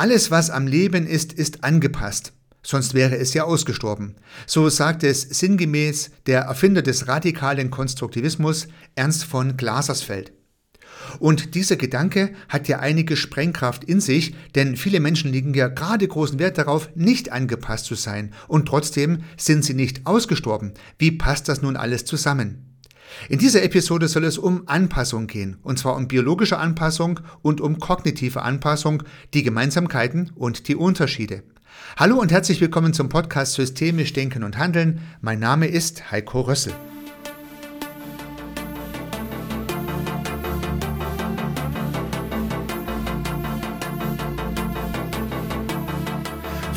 [0.00, 2.32] Alles, was am Leben ist, ist angepasst.
[2.62, 4.16] Sonst wäre es ja ausgestorben.
[4.46, 10.32] So sagt es sinngemäß der Erfinder des radikalen Konstruktivismus, Ernst von Glasersfeld.
[11.18, 16.08] Und dieser Gedanke hat ja einige Sprengkraft in sich, denn viele Menschen legen ja gerade
[16.08, 18.32] großen Wert darauf, nicht angepasst zu sein.
[18.48, 20.72] Und trotzdem sind sie nicht ausgestorben.
[20.98, 22.69] Wie passt das nun alles zusammen?
[23.28, 27.78] In dieser Episode soll es um Anpassung gehen, und zwar um biologische Anpassung und um
[27.78, 29.02] kognitive Anpassung,
[29.34, 31.42] die Gemeinsamkeiten und die Unterschiede.
[31.96, 35.00] Hallo und herzlich willkommen zum Podcast Systemisch Denken und Handeln.
[35.20, 36.72] Mein Name ist Heiko Rössel.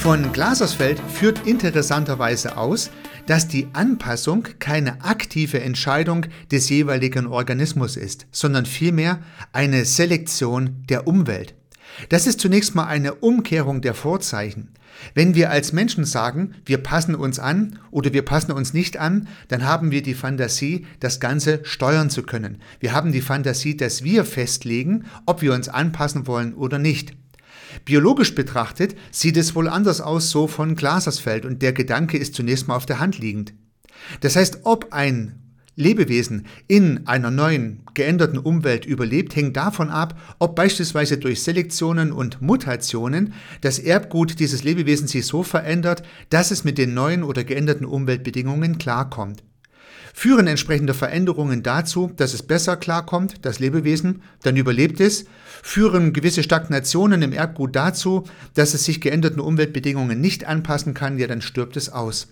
[0.04, 2.92] Von Glasersfeld führt interessanterweise aus,
[3.26, 9.20] dass die Anpassung keine aktive Entscheidung des jeweiligen Organismus ist, sondern vielmehr
[9.52, 11.56] eine Selektion der Umwelt.
[12.10, 14.70] Das ist zunächst mal eine Umkehrung der Vorzeichen.
[15.16, 19.28] Wenn wir als Menschen sagen, wir passen uns an oder wir passen uns nicht an,
[19.48, 22.62] dann haben wir die Fantasie, das Ganze steuern zu können.
[22.80, 27.14] Wir haben die Fantasie, dass wir festlegen, ob wir uns anpassen wollen oder nicht.
[27.86, 32.68] Biologisch betrachtet sieht es wohl anders aus, so von Glasersfeld, und der Gedanke ist zunächst
[32.68, 33.54] mal auf der Hand liegend.
[34.22, 35.40] Das heißt, ob ein
[35.76, 42.42] Lebewesen in einer neuen, geänderten Umwelt überlebt, hängt davon ab, ob beispielsweise durch Selektionen und
[42.42, 47.86] Mutationen das Erbgut dieses Lebewesens sich so verändert, dass es mit den neuen oder geänderten
[47.86, 49.44] Umweltbedingungen klarkommt.
[50.16, 55.26] Führen entsprechende Veränderungen dazu, dass es besser klarkommt, das Lebewesen, dann überlebt es.
[55.64, 61.26] Führen gewisse Stagnationen im Erbgut dazu, dass es sich geänderten Umweltbedingungen nicht anpassen kann, ja,
[61.26, 62.28] dann stirbt es aus.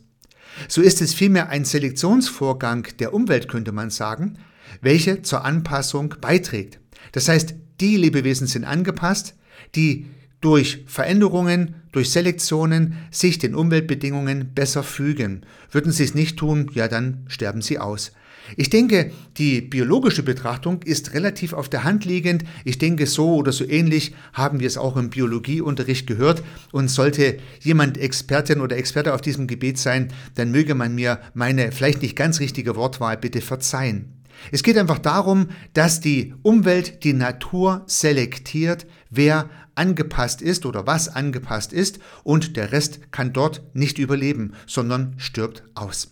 [0.67, 4.37] So ist es vielmehr ein Selektionsvorgang der Umwelt, könnte man sagen,
[4.81, 6.79] welche zur Anpassung beiträgt.
[7.13, 9.33] Das heißt, die Lebewesen sind angepasst,
[9.75, 10.05] die
[10.41, 15.45] durch Veränderungen, durch Selektionen sich den Umweltbedingungen besser fügen.
[15.71, 18.11] Würden sie es nicht tun, ja dann sterben sie aus.
[18.57, 22.43] Ich denke, die biologische Betrachtung ist relativ auf der Hand liegend.
[22.65, 26.43] Ich denke, so oder so ähnlich haben wir es auch im Biologieunterricht gehört.
[26.71, 31.71] Und sollte jemand Expertin oder Experte auf diesem Gebiet sein, dann möge man mir meine
[31.71, 34.17] vielleicht nicht ganz richtige Wortwahl bitte verzeihen.
[34.51, 41.09] Es geht einfach darum, dass die Umwelt, die Natur selektiert, wer angepasst ist oder was
[41.09, 46.11] angepasst ist und der Rest kann dort nicht überleben, sondern stirbt aus.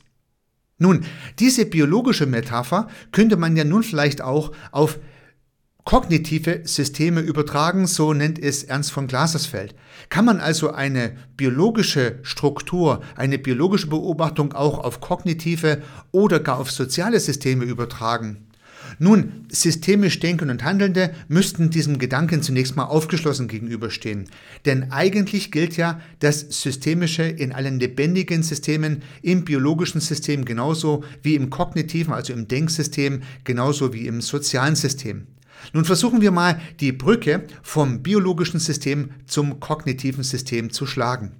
[0.77, 1.03] Nun,
[1.39, 4.99] diese biologische Metapher könnte man ja nun vielleicht auch auf
[5.83, 9.75] kognitive Systeme übertragen, so nennt es Ernst von Glasersfeld.
[10.09, 15.81] Kann man also eine biologische Struktur, eine biologische Beobachtung auch auf kognitive
[16.11, 18.48] oder gar auf soziale Systeme übertragen?
[19.01, 24.29] Nun, systemisch Denkende und Handelnde müssten diesem Gedanken zunächst mal aufgeschlossen gegenüberstehen.
[24.65, 31.35] Denn eigentlich gilt ja das Systemische in allen lebendigen Systemen, im biologischen System genauso wie
[31.35, 35.27] im kognitiven, also im Denksystem, genauso wie im sozialen System.
[35.71, 41.31] Nun versuchen wir mal die Brücke vom biologischen System zum kognitiven System zu schlagen.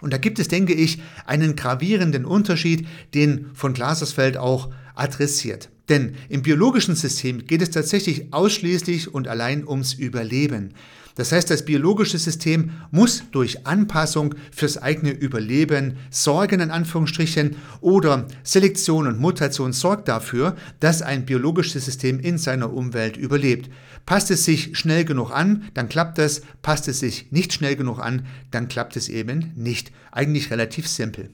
[0.00, 5.70] Und da gibt es, denke ich, einen gravierenden Unterschied, den von Glasersfeld auch adressiert.
[5.88, 10.74] Denn im biologischen System geht es tatsächlich ausschließlich und allein ums Überleben.
[11.16, 18.28] Das heißt, das biologische System muss durch Anpassung fürs eigene Überleben sorgen, in Anführungsstrichen, oder
[18.42, 23.70] Selektion und Mutation sorgt dafür, dass ein biologisches System in seiner Umwelt überlebt.
[24.04, 26.42] Passt es sich schnell genug an, dann klappt es.
[26.60, 29.92] Passt es sich nicht schnell genug an, dann klappt es eben nicht.
[30.12, 31.30] Eigentlich relativ simpel.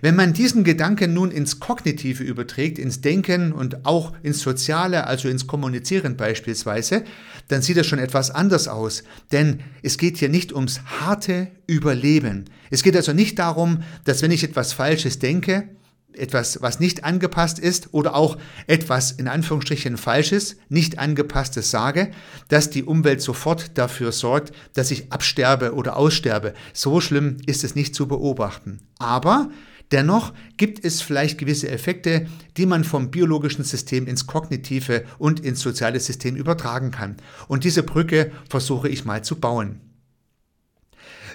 [0.00, 5.28] Wenn man diesen Gedanken nun ins Kognitive überträgt, ins Denken und auch ins Soziale, also
[5.28, 7.04] ins Kommunizieren beispielsweise,
[7.48, 9.04] dann sieht das schon etwas anders aus.
[9.32, 12.46] Denn es geht hier nicht ums harte Überleben.
[12.70, 15.68] Es geht also nicht darum, dass wenn ich etwas Falsches denke,
[16.18, 22.10] etwas, was nicht angepasst ist oder auch etwas in Anführungsstrichen Falsches, nicht angepasstes sage,
[22.48, 26.54] dass die Umwelt sofort dafür sorgt, dass ich absterbe oder aussterbe.
[26.72, 28.80] So schlimm ist es nicht zu beobachten.
[28.98, 29.50] Aber
[29.92, 35.60] Dennoch gibt es vielleicht gewisse Effekte, die man vom biologischen System ins kognitive und ins
[35.60, 37.16] soziale System übertragen kann.
[37.46, 39.80] Und diese Brücke versuche ich mal zu bauen.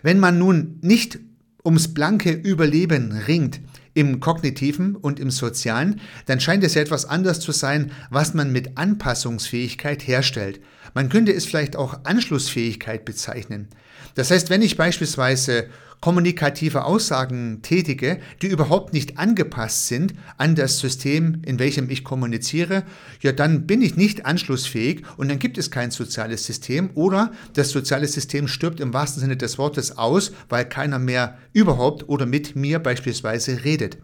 [0.04, 1.20] Wenn man nun nicht
[1.64, 3.62] ums blanke Überleben ringt,
[3.94, 8.52] im kognitiven und im sozialen, dann scheint es ja etwas anders zu sein, was man
[8.52, 10.62] mit Anpassungsfähigkeit herstellt.
[10.94, 13.68] Man könnte es vielleicht auch Anschlussfähigkeit bezeichnen.
[14.16, 15.68] Das heißt, wenn ich beispielsweise
[16.02, 22.84] kommunikative Aussagen tätige, die überhaupt nicht angepasst sind an das System, in welchem ich kommuniziere,
[23.22, 27.70] ja, dann bin ich nicht anschlussfähig und dann gibt es kein soziales System oder das
[27.70, 32.56] soziale System stirbt im wahrsten Sinne des Wortes aus, weil keiner mehr überhaupt oder mit
[32.56, 33.98] mir beispielsweise redet.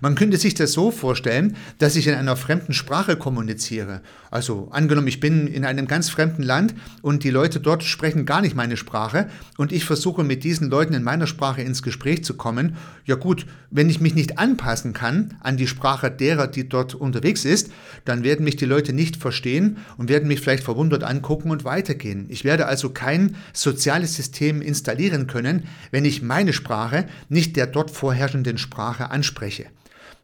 [0.00, 4.02] Man könnte sich das so vorstellen, dass ich in einer fremden Sprache kommuniziere.
[4.30, 8.40] Also angenommen, ich bin in einem ganz fremden Land und die Leute dort sprechen gar
[8.40, 12.34] nicht meine Sprache und ich versuche mit diesen Leuten in meiner Sprache ins Gespräch zu
[12.34, 12.76] kommen.
[13.04, 17.44] Ja gut, wenn ich mich nicht anpassen kann an die Sprache derer, die dort unterwegs
[17.44, 17.72] ist,
[18.04, 22.26] dann werden mich die Leute nicht verstehen und werden mich vielleicht verwundert angucken und weitergehen.
[22.28, 27.90] Ich werde also kein soziales System installieren können, wenn ich meine Sprache nicht der dort
[27.90, 29.66] vorherrschenden Sprache anspreche.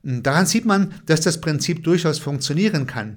[0.08, 3.16] Daran sieht man, dass das Prinzip durchaus funktionieren kann.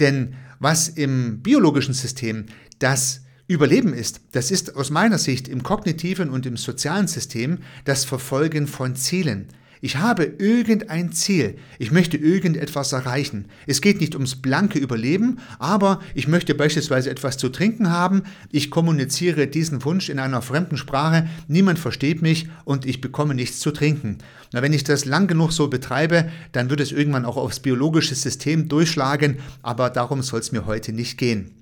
[0.00, 2.46] Denn was im biologischen System
[2.78, 8.04] das Überleben ist, das ist aus meiner Sicht im kognitiven und im sozialen System das
[8.04, 9.48] Verfolgen von Zielen.
[9.84, 11.56] Ich habe irgendein Ziel.
[11.80, 13.46] Ich möchte irgendetwas erreichen.
[13.66, 18.22] Es geht nicht ums blanke Überleben, aber ich möchte beispielsweise etwas zu trinken haben.
[18.52, 21.28] Ich kommuniziere diesen Wunsch in einer fremden Sprache.
[21.48, 24.18] Niemand versteht mich und ich bekomme nichts zu trinken.
[24.52, 28.14] Na, wenn ich das lang genug so betreibe, dann wird es irgendwann auch aufs biologische
[28.14, 31.61] System durchschlagen, aber darum soll es mir heute nicht gehen.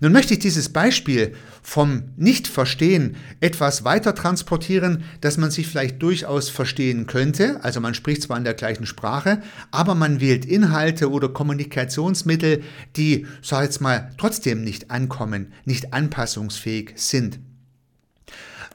[0.00, 6.48] Nun möchte ich dieses Beispiel vom Nicht-Verstehen etwas weiter transportieren, dass man sich vielleicht durchaus
[6.48, 7.62] verstehen könnte.
[7.62, 12.62] Also man spricht zwar in der gleichen Sprache, aber man wählt Inhalte oder Kommunikationsmittel,
[12.96, 17.38] die, sag jetzt mal, trotzdem nicht ankommen, nicht anpassungsfähig sind.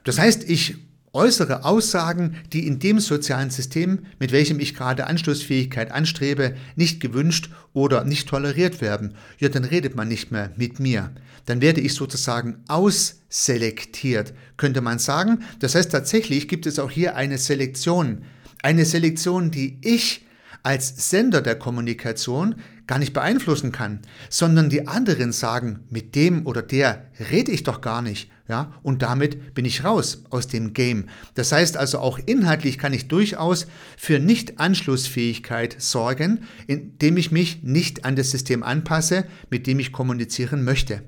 [0.04, 0.76] Das heißt, ich
[1.16, 7.50] äußere Aussagen, die in dem sozialen System, mit welchem ich gerade Anschlussfähigkeit anstrebe, nicht gewünscht
[7.72, 11.10] oder nicht toleriert werden, ja, dann redet man nicht mehr mit mir.
[11.46, 15.40] Dann werde ich sozusagen ausselektiert, könnte man sagen.
[15.60, 18.22] Das heißt, tatsächlich gibt es auch hier eine Selektion.
[18.62, 20.26] Eine Selektion, die ich
[20.62, 26.62] als Sender der Kommunikation gar nicht beeinflussen kann, sondern die anderen sagen, mit dem oder
[26.62, 31.08] der rede ich doch gar nicht, ja, und damit bin ich raus aus dem Game.
[31.34, 33.66] Das heißt also auch inhaltlich kann ich durchaus
[33.96, 40.62] für Nicht-Anschlussfähigkeit sorgen, indem ich mich nicht an das System anpasse, mit dem ich kommunizieren
[40.62, 41.02] möchte.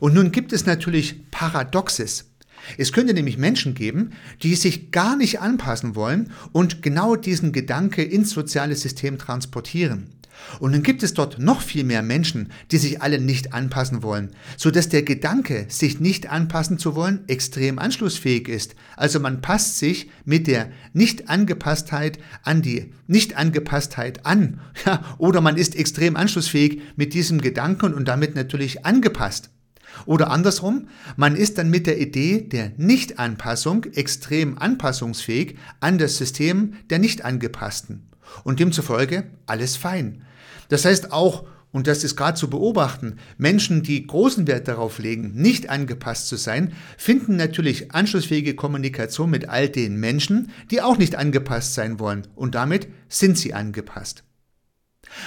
[0.00, 2.30] Und nun gibt es natürlich Paradoxes.
[2.78, 4.12] Es könnte nämlich Menschen geben,
[4.42, 10.14] die sich gar nicht anpassen wollen und genau diesen Gedanke ins soziale System transportieren.
[10.60, 14.30] Und dann gibt es dort noch viel mehr Menschen, die sich alle nicht anpassen wollen,
[14.56, 18.74] so dass der Gedanke, sich nicht anpassen zu wollen, extrem anschlussfähig ist.
[18.96, 24.60] Also man passt sich mit der Nicht-Angepasstheit an die Nicht-Angepasstheit an.
[24.86, 29.48] Ja, oder man ist extrem anschlussfähig mit diesem Gedanken und damit natürlich angepasst.
[30.06, 36.74] Oder andersrum, man ist dann mit der Idee der Nicht-Anpassung extrem anpassungsfähig an das System
[36.90, 38.08] der Nicht-Angepassten.
[38.42, 40.24] Und demzufolge alles fein.
[40.68, 41.44] Das heißt auch,
[41.74, 46.36] und das ist gerade zu beobachten, Menschen, die großen Wert darauf legen, nicht angepasst zu
[46.36, 52.28] sein, finden natürlich anschlussfähige Kommunikation mit all den Menschen, die auch nicht angepasst sein wollen.
[52.36, 54.22] Und damit sind sie angepasst.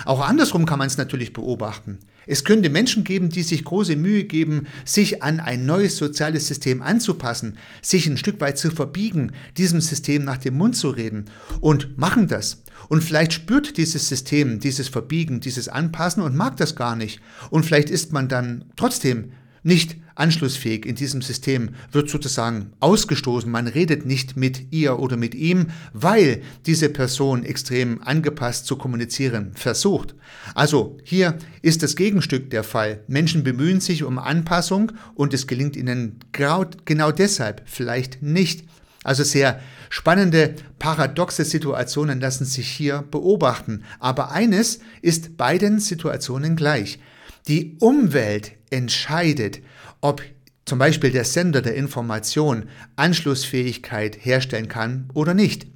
[0.06, 2.00] Auch andersrum kann man es natürlich beobachten.
[2.28, 6.82] Es könnte Menschen geben, die sich große Mühe geben, sich an ein neues soziales System
[6.82, 11.26] anzupassen, sich ein Stück weit zu verbiegen, diesem System nach dem Mund zu reden
[11.62, 12.64] und machen das.
[12.90, 17.22] Und vielleicht spürt dieses System, dieses Verbiegen, dieses Anpassen und mag das gar nicht.
[17.50, 19.32] Und vielleicht ist man dann trotzdem
[19.64, 23.50] nicht anschlussfähig in diesem System, wird sozusagen ausgestoßen.
[23.50, 29.52] Man redet nicht mit ihr oder mit ihm, weil diese Person extrem angepasst zu kommunizieren
[29.54, 30.16] versucht.
[30.56, 33.04] Also hier ist das Gegenstück der Fall.
[33.08, 38.66] Menschen bemühen sich um Anpassung und es gelingt ihnen genau deshalb vielleicht nicht.
[39.04, 43.84] Also sehr spannende, paradoxe Situationen lassen sich hier beobachten.
[44.00, 47.00] Aber eines ist beiden Situationen gleich.
[47.48, 49.62] Die Umwelt entscheidet,
[50.02, 50.22] ob
[50.66, 52.66] zum Beispiel der Sender der Information
[52.98, 55.68] Anschlussfähigkeit herstellen kann oder nicht.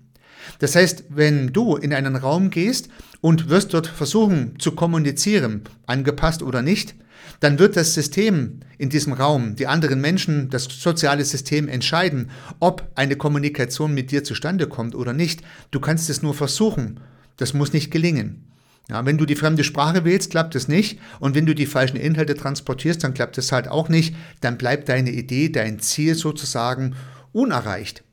[0.59, 2.89] Das heißt, wenn du in einen Raum gehst
[3.21, 6.95] und wirst dort versuchen zu kommunizieren, angepasst oder nicht,
[7.39, 12.91] dann wird das System in diesem Raum, die anderen Menschen, das soziale System entscheiden, ob
[12.95, 15.41] eine Kommunikation mit dir zustande kommt oder nicht.
[15.71, 16.99] Du kannst es nur versuchen.
[17.37, 18.50] Das muss nicht gelingen.
[18.91, 20.99] Ja, wenn du die fremde Sprache wählst, klappt es nicht.
[21.21, 24.13] Und wenn du die falschen Inhalte transportierst, dann klappt es halt auch nicht.
[24.41, 26.95] Dann bleibt deine Idee, dein Ziel sozusagen
[27.31, 28.03] unerreicht.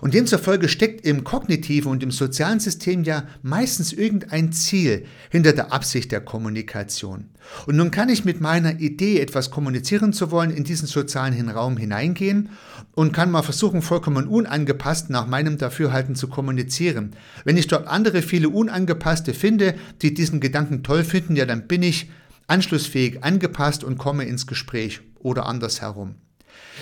[0.00, 5.72] Und demzufolge steckt im kognitiven und im sozialen System ja meistens irgendein Ziel hinter der
[5.72, 7.26] Absicht der Kommunikation.
[7.66, 11.76] Und nun kann ich mit meiner Idee, etwas kommunizieren zu wollen, in diesen sozialen Raum
[11.76, 12.50] hineingehen
[12.94, 17.14] und kann mal versuchen, vollkommen unangepasst nach meinem Dafürhalten zu kommunizieren.
[17.44, 21.82] Wenn ich dort andere viele Unangepasste finde, die diesen Gedanken toll finden, ja, dann bin
[21.82, 22.10] ich
[22.46, 26.14] anschlussfähig angepasst und komme ins Gespräch oder andersherum.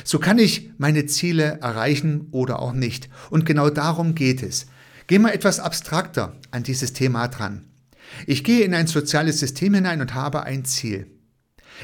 [0.05, 3.09] So kann ich meine Ziele erreichen oder auch nicht.
[3.31, 4.67] Und genau darum geht es.
[5.07, 7.67] Gehen wir etwas abstrakter an dieses Thema dran.
[8.27, 11.07] Ich gehe in ein soziales System hinein und habe ein Ziel.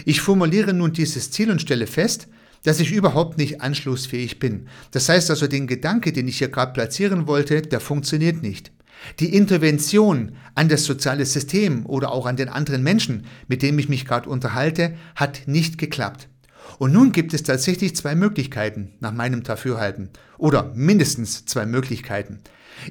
[0.05, 2.29] Ich formuliere nun dieses Ziel und stelle fest,
[2.65, 4.69] dass ich überhaupt nicht anschlussfähig bin.
[4.93, 8.73] Das heißt also, den Gedanke, den ich hier gerade platzieren wollte, der funktioniert nicht.
[9.19, 13.89] Die Intervention an das soziale System oder auch an den anderen Menschen, mit dem ich
[13.89, 16.29] mich gerade unterhalte, hat nicht geklappt.
[16.79, 22.41] Und nun gibt es tatsächlich zwei Möglichkeiten nach meinem Dafürhalten oder mindestens zwei Möglichkeiten.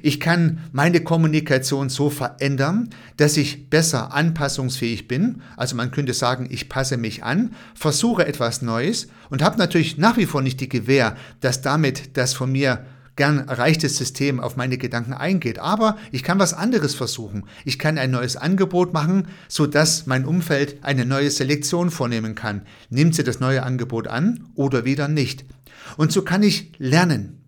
[0.00, 5.42] Ich kann meine Kommunikation so verändern, dass ich besser anpassungsfähig bin.
[5.56, 10.16] Also man könnte sagen, ich passe mich an, versuche etwas Neues und habe natürlich nach
[10.16, 14.78] wie vor nicht die Gewähr, dass damit das von mir gern erreichtes System auf meine
[14.78, 15.58] Gedanken eingeht.
[15.58, 17.44] Aber ich kann was anderes versuchen.
[17.64, 22.62] Ich kann ein neues Angebot machen, sodass mein Umfeld eine neue Selektion vornehmen kann.
[22.90, 25.44] Nimmt sie das neue Angebot an oder wieder nicht.
[25.96, 27.38] Und so kann ich lernen.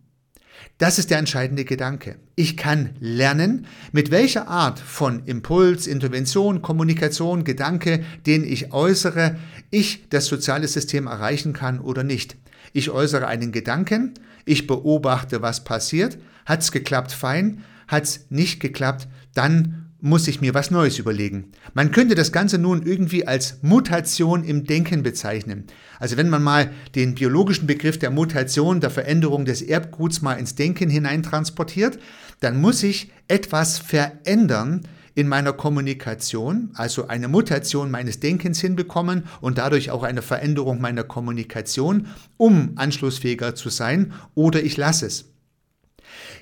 [0.78, 2.16] Das ist der entscheidende Gedanke.
[2.34, 9.36] Ich kann lernen, mit welcher Art von Impuls, Intervention, Kommunikation, Gedanke, den ich äußere,
[9.70, 12.36] ich das soziale System erreichen kann oder nicht.
[12.72, 14.14] Ich äußere einen Gedanken,
[14.44, 16.18] ich beobachte, was passiert.
[16.46, 17.64] Hat es geklappt, fein.
[17.88, 21.52] Hat es nicht geklappt, dann muss ich mir was Neues überlegen.
[21.72, 25.64] Man könnte das Ganze nun irgendwie als Mutation im Denken bezeichnen.
[25.98, 30.56] Also wenn man mal den biologischen Begriff der Mutation, der Veränderung des Erbguts mal ins
[30.56, 31.98] Denken hineintransportiert,
[32.40, 34.82] dann muss ich etwas verändern,
[35.14, 41.04] in meiner Kommunikation, also eine Mutation meines Denkens hinbekommen und dadurch auch eine Veränderung meiner
[41.04, 45.26] Kommunikation, um anschlussfähiger zu sein, oder ich lasse es.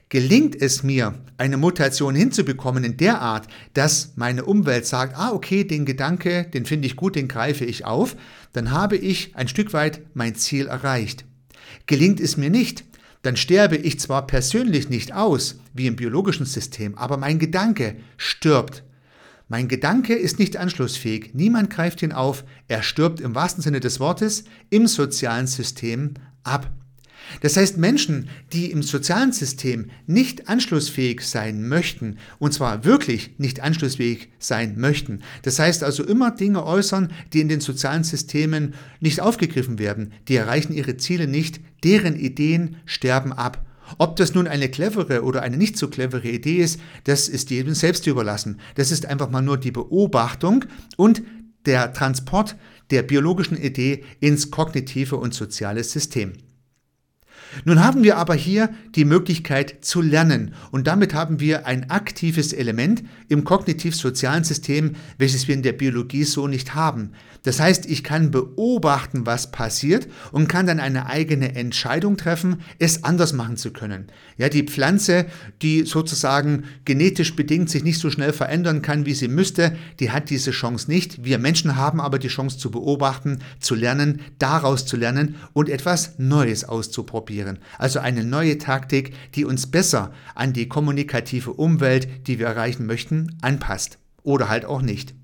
[0.09, 5.65] Gelingt es mir, eine Mutation hinzubekommen in der Art, dass meine Umwelt sagt, ah okay,
[5.65, 8.17] den Gedanke, den finde ich gut, den greife ich auf,
[8.53, 11.25] dann habe ich ein Stück weit mein Ziel erreicht.
[11.87, 12.85] Gelingt es mir nicht,
[13.23, 18.83] dann sterbe ich zwar persönlich nicht aus, wie im biologischen System, aber mein Gedanke stirbt.
[19.49, 24.01] Mein Gedanke ist nicht anschlussfähig, niemand greift ihn auf, er stirbt im wahrsten Sinne des
[24.01, 26.71] Wortes im sozialen System ab.
[27.41, 33.61] Das heißt, Menschen, die im sozialen System nicht anschlussfähig sein möchten, und zwar wirklich nicht
[33.61, 39.21] anschlussfähig sein möchten, das heißt also immer Dinge äußern, die in den sozialen Systemen nicht
[39.21, 43.67] aufgegriffen werden, die erreichen ihre Ziele nicht, deren Ideen sterben ab.
[43.99, 47.75] Ob das nun eine clevere oder eine nicht so clevere Idee ist, das ist jedem
[47.75, 48.61] selbst überlassen.
[48.77, 50.65] Das ist einfach mal nur die Beobachtung
[50.97, 51.23] und
[51.67, 52.57] der Transport
[52.91, 56.33] der biologischen Idee ins kognitive und soziale System.
[57.65, 62.53] Nun haben wir aber hier die Möglichkeit zu lernen und damit haben wir ein aktives
[62.53, 67.13] Element im kognitiv-sozialen System, welches wir in der Biologie so nicht haben.
[67.45, 73.03] Das heißt, ich kann beobachten, was passiert und kann dann eine eigene Entscheidung treffen, es
[73.03, 74.07] anders machen zu können.
[74.39, 75.27] Ja, die Pflanze,
[75.61, 80.31] die sozusagen genetisch bedingt sich nicht so schnell verändern kann, wie sie müsste, die hat
[80.31, 81.25] diese Chance nicht.
[81.25, 86.19] Wir Menschen haben aber die Chance zu beobachten, zu lernen, daraus zu lernen und etwas
[86.19, 87.42] Neues auszuprobieren.
[87.79, 93.37] Also eine neue Taktik, die uns besser an die kommunikative Umwelt, die wir erreichen möchten,
[93.41, 93.99] anpasst.
[94.23, 95.15] Oder halt auch nicht.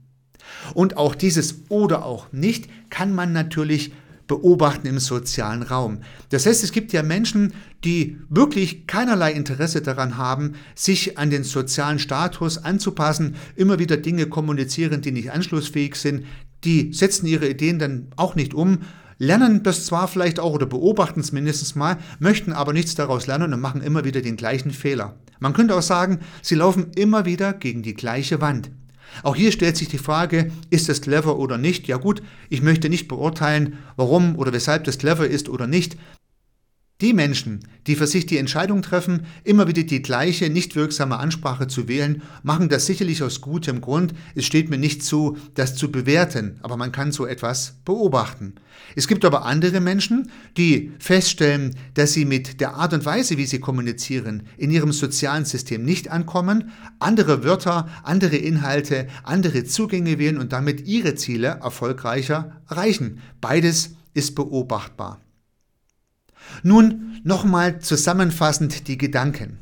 [0.74, 3.92] Und auch dieses oder auch nicht kann man natürlich
[4.28, 6.02] beobachten im sozialen Raum.
[6.28, 11.44] Das heißt, es gibt ja Menschen, die wirklich keinerlei Interesse daran haben, sich an den
[11.44, 16.26] sozialen Status anzupassen, immer wieder Dinge kommunizieren, die nicht anschlussfähig sind,
[16.64, 18.80] die setzen ihre Ideen dann auch nicht um,
[19.18, 23.52] lernen das zwar vielleicht auch oder beobachten es mindestens mal, möchten aber nichts daraus lernen
[23.52, 25.16] und machen immer wieder den gleichen Fehler.
[25.40, 28.70] Man könnte auch sagen, sie laufen immer wieder gegen die gleiche Wand.
[29.22, 31.88] Auch hier stellt sich die Frage, ist es clever oder nicht?
[31.88, 35.96] Ja gut, ich möchte nicht beurteilen, warum oder weshalb das clever ist oder nicht.
[37.00, 41.68] Die Menschen, die für sich die Entscheidung treffen, immer wieder die gleiche, nicht wirksame Ansprache
[41.68, 44.14] zu wählen, machen das sicherlich aus gutem Grund.
[44.34, 48.56] Es steht mir nicht zu, das zu bewerten, aber man kann so etwas beobachten.
[48.96, 53.46] Es gibt aber andere Menschen, die feststellen, dass sie mit der Art und Weise, wie
[53.46, 60.36] sie kommunizieren, in ihrem sozialen System nicht ankommen, andere Wörter, andere Inhalte, andere Zugänge wählen
[60.36, 63.20] und damit ihre Ziele erfolgreicher erreichen.
[63.40, 65.20] Beides ist beobachtbar.
[66.62, 69.58] Nun nochmal zusammenfassend die Gedanken.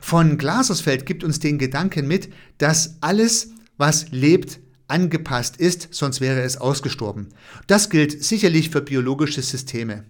[0.00, 6.42] Von Glasersfeld gibt uns den Gedanken mit, dass alles, was lebt, angepasst ist, sonst wäre
[6.42, 7.28] es ausgestorben.
[7.66, 10.04] Das gilt sicherlich für biologische Systeme.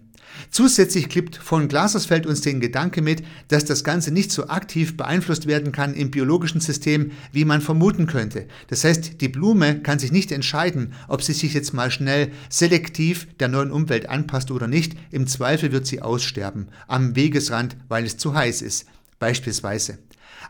[0.49, 5.47] Zusätzlich klippt von Glasersfeld uns den Gedanke mit, dass das Ganze nicht so aktiv beeinflusst
[5.47, 8.47] werden kann im biologischen System, wie man vermuten könnte.
[8.67, 13.27] Das heißt, die Blume kann sich nicht entscheiden, ob sie sich jetzt mal schnell selektiv
[13.39, 14.95] der neuen Umwelt anpasst oder nicht.
[15.11, 18.85] Im Zweifel wird sie aussterben, am Wegesrand, weil es zu heiß ist,
[19.19, 19.99] beispielsweise.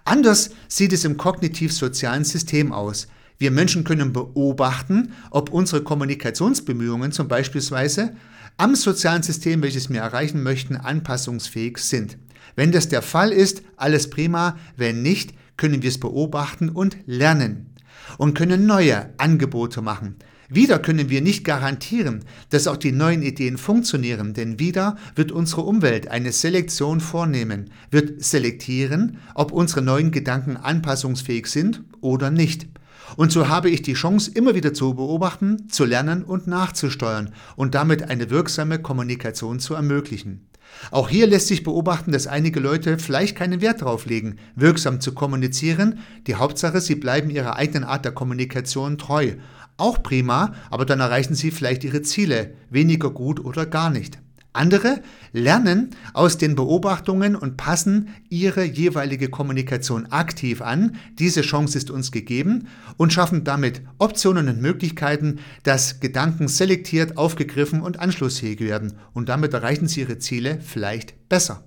[0.05, 3.07] Anders sieht es im kognitiv-sozialen System aus.
[3.37, 8.15] Wir Menschen können beobachten, ob unsere Kommunikationsbemühungen zum Beispielsweise
[8.61, 12.19] am sozialen System, welches wir erreichen möchten, anpassungsfähig sind.
[12.55, 14.55] Wenn das der Fall ist, alles prima.
[14.77, 17.73] Wenn nicht, können wir es beobachten und lernen
[18.19, 20.15] und können neue Angebote machen.
[20.47, 25.61] Wieder können wir nicht garantieren, dass auch die neuen Ideen funktionieren, denn wieder wird unsere
[25.61, 32.67] Umwelt eine Selektion vornehmen, wird selektieren, ob unsere neuen Gedanken anpassungsfähig sind oder nicht.
[33.15, 37.75] Und so habe ich die Chance, immer wieder zu beobachten, zu lernen und nachzusteuern und
[37.75, 40.47] damit eine wirksame Kommunikation zu ermöglichen.
[40.89, 45.13] Auch hier lässt sich beobachten, dass einige Leute vielleicht keinen Wert darauf legen, wirksam zu
[45.13, 45.99] kommunizieren.
[46.27, 49.33] Die Hauptsache, sie bleiben ihrer eigenen Art der Kommunikation treu.
[49.77, 54.19] Auch prima, aber dann erreichen sie vielleicht ihre Ziele, weniger gut oder gar nicht.
[54.53, 60.97] Andere lernen aus den Beobachtungen und passen ihre jeweilige Kommunikation aktiv an.
[61.19, 62.67] Diese Chance ist uns gegeben
[62.97, 68.93] und schaffen damit Optionen und Möglichkeiten, dass Gedanken selektiert, aufgegriffen und anschlussfähig werden.
[69.13, 71.63] Und damit erreichen sie ihre Ziele vielleicht besser.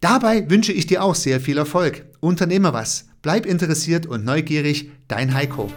[0.00, 2.04] Dabei wünsche ich dir auch sehr viel Erfolg.
[2.18, 3.06] Unternehme was.
[3.22, 4.90] Bleib interessiert und neugierig.
[5.06, 5.70] Dein Heiko.